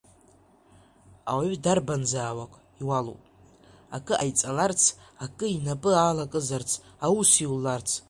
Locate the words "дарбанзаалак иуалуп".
1.63-3.21